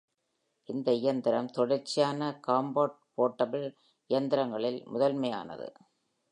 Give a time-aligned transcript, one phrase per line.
[0.69, 3.67] இந்த இயந்திரம் தொடர்ச்சியான காம்பேக் போர்ட்டபிள்
[4.09, 5.71] இயந்திரங்களில் முதன்மையானது.